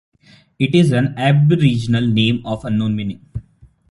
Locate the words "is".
0.73-0.91